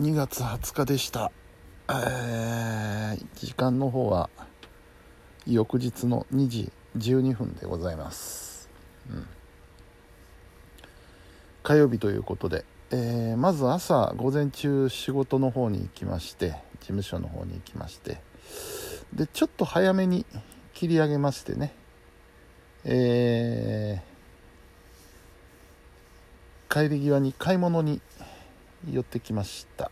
[0.00, 1.30] 2月20日でした、
[1.90, 4.30] えー時間の方は
[5.46, 8.70] 翌日の2時12分でございます、
[9.10, 9.26] うん、
[11.62, 18.22] 火曜日ということで、えーまず朝午前中仕事の方に行きまして事務所の方に行きまして
[19.12, 20.24] でちょっと早めに
[20.72, 21.74] 切り上げましてね。
[22.84, 24.10] えー
[26.72, 28.00] 帰り際に買い物に
[28.88, 29.90] 寄ってきました、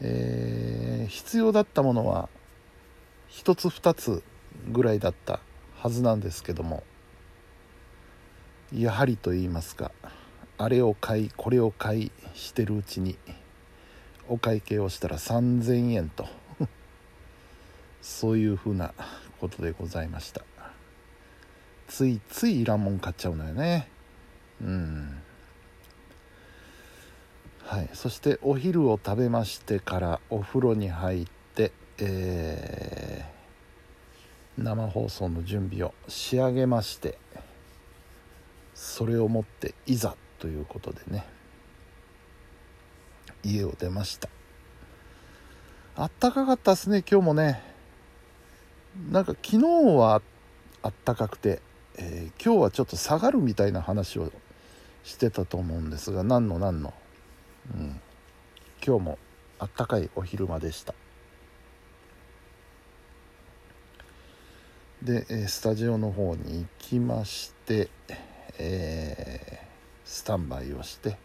[0.00, 2.28] えー必要だったものは
[3.30, 4.22] 1つ2つ
[4.70, 5.40] ぐらいだった
[5.76, 6.82] はずなんですけども
[8.72, 9.92] やはりと言いますか
[10.56, 13.18] あれを買いこれを買いしてるうちに
[14.28, 16.26] お会計をしたら3000円と
[18.00, 18.94] そういうふうな
[19.40, 20.42] ことでございました。
[21.88, 23.88] ついついいらんもん買っちゃうのよね。
[24.62, 25.22] うん。
[27.72, 27.88] はい。
[27.94, 37.16] そしてお昼を食べましてからお風呂に入ってえー生放送の準備を仕上げまして
[38.74, 41.24] それをもっていざということでね
[43.42, 44.28] 家を出ました。
[45.96, 47.62] あったかかったですね今日もね。
[49.10, 50.20] なんか昨日は
[50.82, 51.62] あったかくて、
[51.96, 54.30] えー今日はちょっと下がるみたいな話を
[55.04, 56.92] してたと思うんですが何の何の、
[57.70, 58.00] うん、
[58.84, 59.18] 今日も
[59.58, 60.94] あったかいお昼間でした。
[65.02, 67.88] で、えスタジオの方に行きまして、
[68.58, 69.72] えー
[70.04, 71.16] スタンバイをして、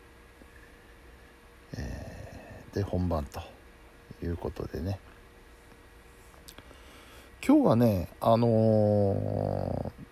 [1.76, 3.42] えーで本番と
[4.24, 5.00] いうことでね。
[7.46, 10.08] 今日はねあのー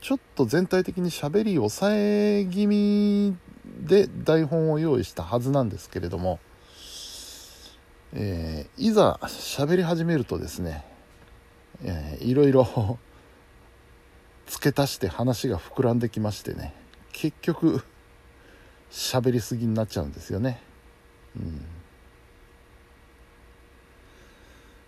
[0.00, 3.36] ちょっと全体的に喋り抑え気味
[3.80, 6.38] で台本を用意したはずなんですけれども、
[8.12, 10.84] えーいざ喋り始めるとですね、
[11.82, 12.98] えーいろいろ
[14.46, 16.74] 付け足して話が膨らんできましてね
[17.12, 17.84] 結局
[18.90, 20.60] 喋りすぎになっちゃうんですよね。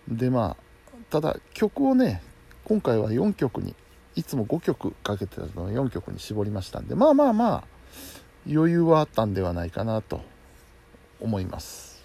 [0.09, 0.63] うん、でまあ
[1.09, 2.21] ただ曲をね
[2.65, 3.75] 今回は4曲に
[4.15, 7.63] いつも5曲かけてたのを4曲に絞りましたんでまあまあまあ
[8.45, 10.21] 余裕はあったんではないかなと
[11.19, 12.03] 思います。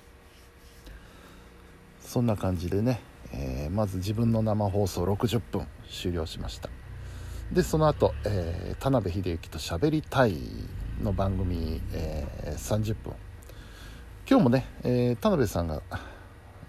[2.00, 3.00] そんな感じでね、
[3.32, 6.70] えーまず自分の生放送60分終了しました。
[7.52, 10.36] でその後、えー田辺秀幸と喋りたい
[11.02, 13.14] の番組、えー30分。
[14.28, 15.82] 今日もね、え田辺さんが、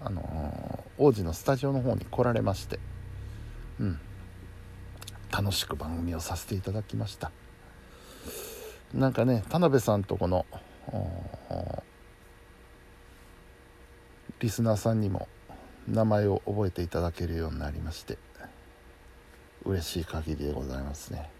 [0.02, 2.80] あの王子のスタジオの方に来られまして
[3.78, 4.00] うん。
[5.30, 7.30] 楽しく番組をさせていただきました。
[8.94, 10.46] なんかね田辺さんとこの
[14.40, 15.28] リスナーさんにも
[15.86, 18.18] 名前を覚えていただけるようになりまして
[19.64, 21.30] 嬉しい限りでございますね。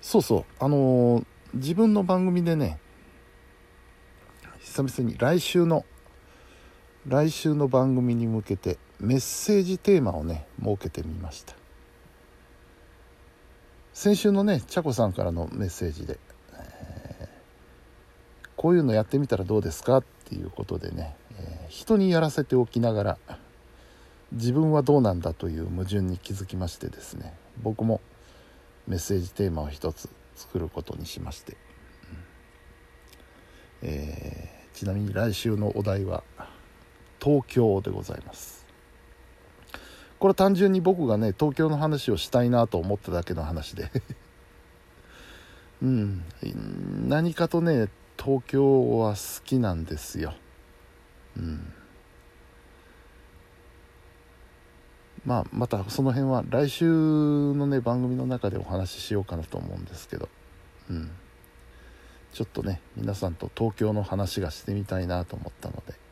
[0.00, 2.78] そうそうあのー自分の番組でね
[4.60, 5.84] 久々に来週の
[7.08, 11.59] 来週の番組に向けてメッセージテーマをね設けてみました。
[14.00, 16.18] 先週のねちゃこさんからのメッセージで、
[16.54, 17.28] えー
[18.56, 23.18] こういうのやってみたらどうですかっていうことでね、えー人にやらせておきながら
[24.32, 28.00] 自分はどうなんだという矛盾に気づきましてですね僕も
[28.88, 31.58] メッセージテーマを一つ作ることにしまして、
[33.82, 33.88] うん。
[33.90, 36.24] えーちなみに来週のお題は
[37.22, 38.59] 東京でございます。
[40.20, 43.90] これ単純に僕がね東京の話をしたいなと思っただけの話で。
[45.82, 46.22] うん。
[47.08, 47.88] 何かとね
[48.22, 50.34] 東京は好きなんですよ。
[51.38, 51.72] うん。
[55.24, 60.28] まあまたその辺は来週のね番組の中でお話ししようかなと思うんですけど。
[60.90, 61.10] うん。
[62.34, 66.09] ちょっとね皆さんと東京の話がしてみたいなと思ったので。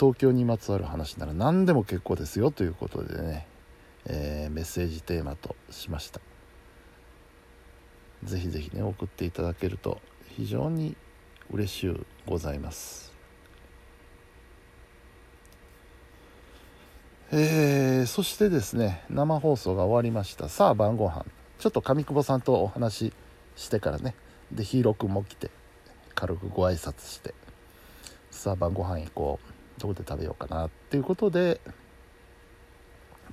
[0.00, 3.46] 東京にまつわる話なら何でも結構ですよということでね、
[4.06, 6.20] えーメッセージテーマとしました。
[8.24, 10.00] ぜひぜひね送っていただけると
[10.36, 10.96] 非常に
[11.52, 13.12] 嬉しゅうございます。
[17.30, 20.48] えーそしてですね生放送が終わりました。
[20.48, 21.24] さあ晩ご飯。
[21.58, 23.12] ちょっと上久保さんとお話し
[23.54, 24.16] してからね
[24.50, 25.50] でヒーロー君も来て
[26.16, 27.34] 軽くご挨拶して。
[28.30, 29.61] さあ晩ご飯行こう。
[29.82, 31.60] どこで食べようかなっていうことで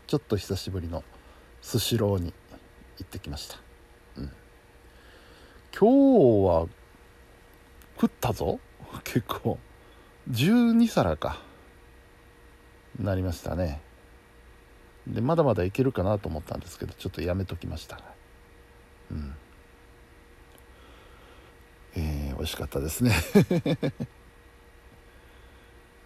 [0.07, 1.03] ちょっと久しぶりの
[1.61, 2.33] スシローに
[2.97, 3.57] 行ってきました、
[4.17, 4.31] うん、
[5.77, 6.67] 今日は
[7.99, 8.61] 食ったぞ。
[9.03, 9.59] 結構。
[10.31, 11.41] 12皿か。
[12.97, 13.81] なりましたね。
[15.05, 17.99] でまだまだいけるかなと思ったんですけどちょっとやめときました
[19.11, 19.35] うん。
[21.95, 23.13] えー、美味しかったですね。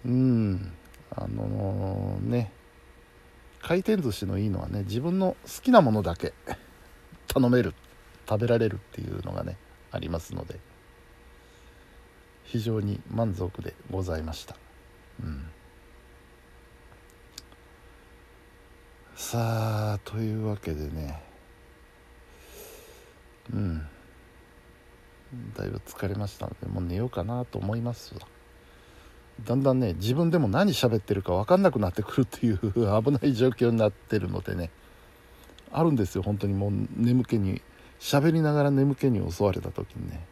[0.06, 0.74] うん。
[1.12, 2.52] あのー、ね。
[3.62, 6.34] 回転寿司のいいのはね自分の好きなものだけ
[7.28, 7.74] 頼める
[8.28, 9.56] 食べられるっていうのがね
[9.90, 10.60] ありますので。
[12.44, 14.56] 非常に満足でございました、
[15.24, 15.46] うん、
[19.16, 21.20] さあというわけでね。
[23.52, 23.88] うん。
[25.58, 28.22] だいぶ疲れましたのでもう寝ようかなと思いますわ。
[29.42, 34.70] だんだんね自分でも何喋ってるか分かんなくなってくるっていう危ない状況になってるのでね
[35.74, 36.54] あるんですよ本当に。
[36.54, 37.62] もう眠気に
[38.00, 40.26] 喋りながら眠気に襲われた時にね。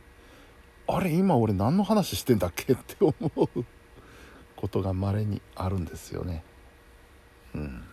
[0.88, 3.14] あれ今俺何の話してんだっけって思
[3.56, 3.66] う
[4.56, 6.44] ことがまれにあるんですよね。
[7.56, 7.84] うん。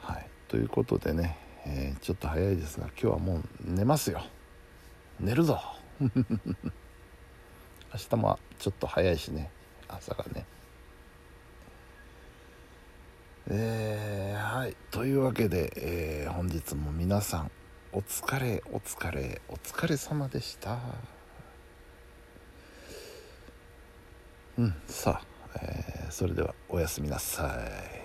[0.00, 0.28] はい。
[0.48, 4.22] ということでね、えー、ちょっと早いですが今日はもう寝ますよ。
[5.18, 5.60] 寝るぞ。
[7.94, 9.50] 明日もちょっと早いしね。
[9.86, 10.44] 朝がね。
[13.48, 14.74] えー、はい。
[14.90, 17.52] というわけで、えー、本日も皆さん
[17.92, 20.78] お疲れお疲れお疲れ様でした。
[24.58, 25.20] うんさ
[25.54, 27.60] あ、えー、それではおやすみなさ
[28.00, 28.03] い。